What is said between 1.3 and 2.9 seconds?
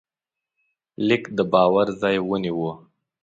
د باور ځای ونیو.